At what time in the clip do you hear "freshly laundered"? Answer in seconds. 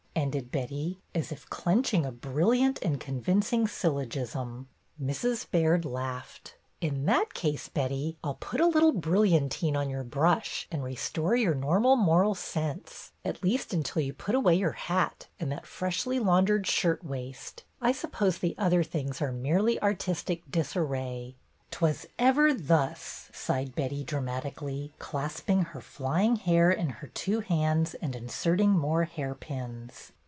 15.65-16.67